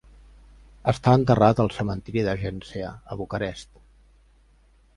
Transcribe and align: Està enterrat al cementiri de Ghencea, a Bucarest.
Està 0.91 1.13
enterrat 1.17 1.61
al 1.63 1.69
cementiri 1.75 2.25
de 2.29 2.35
Ghencea, 2.41 2.89
a 3.13 3.19
Bucarest. 3.23 3.73